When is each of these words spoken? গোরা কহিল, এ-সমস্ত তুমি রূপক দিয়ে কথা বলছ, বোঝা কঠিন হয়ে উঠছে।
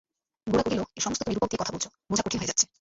গোরা 0.47 0.63
কহিল, 0.63 0.81
এ-সমস্ত 0.97 1.21
তুমি 1.23 1.35
রূপক 1.35 1.49
দিয়ে 1.49 1.61
কথা 1.61 1.73
বলছ, 1.73 1.85
বোঝা 2.09 2.23
কঠিন 2.25 2.39
হয়ে 2.39 2.49
উঠছে। 2.49 2.65